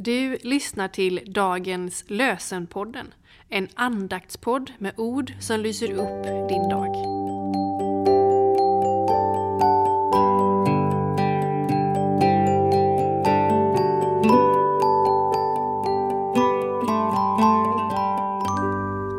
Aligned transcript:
Du 0.00 0.38
lyssnar 0.42 0.88
till 0.88 1.20
dagens 1.26 2.04
Lösenpodden, 2.08 3.14
en 3.48 3.68
andaktspodd 3.74 4.70
med 4.78 4.92
ord 4.96 5.32
som 5.40 5.60
lyser 5.60 5.92
upp 5.92 6.48
din 6.48 6.68
dag. 6.68 6.92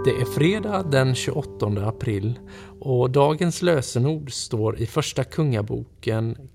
Det 0.05 0.21
är 0.21 0.34
fredag 0.36 0.84
den 0.84 1.16
28 1.16 1.68
april 1.88 2.39
och 2.80 3.11
dagens 3.11 3.61
lösenord 3.61 4.32
står 4.32 4.80
i 4.80 4.86
Första 4.86 5.23
Kungaboken 5.23 6.50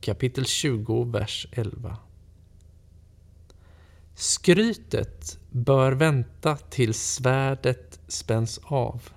kapitel 0.00 0.44
20, 0.44 1.04
vers 1.04 1.46
11. 1.52 1.96
Skrytet 4.20 5.38
bör 5.50 5.92
vänta 5.92 6.56
tills 6.56 7.14
svärdet 7.14 8.00
spänns 8.08 8.60
av. 8.64 9.08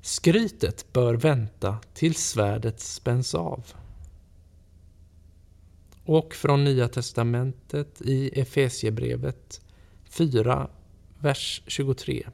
Skrytet 0.00 0.92
bör 0.92 1.14
vänta 1.14 1.78
tills 1.94 2.18
svärdet 2.18 2.80
spänns 2.80 3.34
av. 3.34 3.66
Och 6.04 6.34
från 6.34 6.64
Nya 6.64 6.88
Testamentet 6.88 8.02
i 8.02 8.40
Efesiebrevet 8.40 9.60
4, 10.04 10.70
vers 11.18 11.62
23 11.66 12.28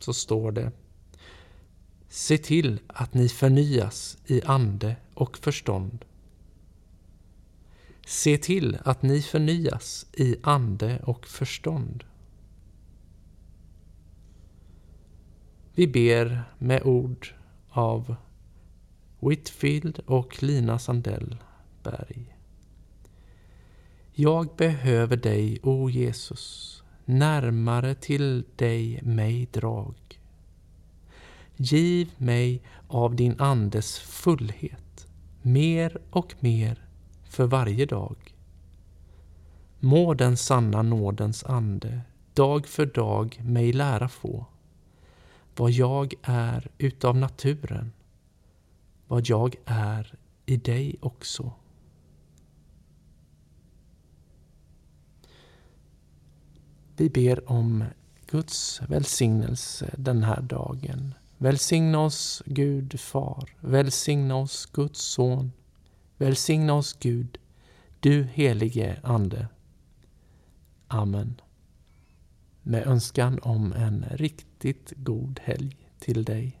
så 0.00 0.12
står 0.12 0.52
det 0.52 0.72
Se 2.08 2.38
till 2.38 2.80
att 2.86 3.14
ni 3.14 3.28
förnyas 3.28 4.18
i 4.26 4.42
ande 4.42 4.96
och 5.14 5.38
förstånd. 5.38 6.04
Se 8.08 8.38
till 8.38 8.78
att 8.84 9.02
ni 9.02 9.22
förnyas 9.22 10.06
i 10.12 10.36
ande 10.42 11.00
och 11.04 11.26
förstånd. 11.26 12.04
Vi 15.74 15.86
ber 15.86 16.42
med 16.58 16.82
ord 16.82 17.28
av 17.68 18.16
Whitfield 19.20 19.98
och 20.06 20.42
Lina 20.42 20.78
Sandell-Berg. 20.78 22.36
Jag 24.12 24.56
behöver 24.56 25.16
dig, 25.16 25.58
o 25.62 25.90
Jesus, 25.90 26.82
närmare 27.04 27.94
till 27.94 28.44
dig 28.56 29.02
mig 29.02 29.48
drag. 29.52 30.20
Giv 31.56 32.10
mig 32.16 32.62
av 32.86 33.16
din 33.16 33.40
Andes 33.40 33.98
fullhet, 33.98 35.06
mer 35.42 35.98
och 36.10 36.34
mer 36.40 36.87
för 37.28 37.46
varje 37.46 37.86
dag. 37.86 38.34
Må 39.80 40.14
den 40.14 40.36
sanna 40.36 40.82
nådens 40.82 41.44
ande 41.44 42.00
dag 42.34 42.66
för 42.66 42.86
dag 42.86 43.40
mig 43.44 43.72
lära 43.72 44.08
få 44.08 44.46
vad 45.56 45.70
jag 45.70 46.14
är 46.22 46.70
utav 46.78 47.16
naturen, 47.16 47.92
vad 49.06 49.28
jag 49.28 49.56
är 49.64 50.14
i 50.46 50.56
dig 50.56 50.96
också. 51.00 51.52
Vi 56.96 57.10
ber 57.10 57.50
om 57.50 57.84
Guds 58.26 58.80
välsignelse 58.88 59.94
den 59.96 60.22
här 60.22 60.40
dagen. 60.40 61.14
Välsigna 61.38 62.00
oss 62.00 62.42
Gud 62.46 63.00
Far, 63.00 63.56
välsigna 63.60 64.36
oss 64.36 64.66
Guds 64.66 65.00
Son, 65.00 65.52
välsigna 66.18 66.74
oss 66.74 66.96
Gud, 67.00 67.38
du 68.00 68.22
helige 68.22 69.00
Ande. 69.02 69.48
Amen. 70.88 71.40
Med 72.62 72.86
önskan 72.86 73.38
om 73.42 73.72
en 73.72 74.04
riktigt 74.10 74.92
god 74.96 75.40
helg 75.44 75.76
till 75.98 76.24
dig. 76.24 76.60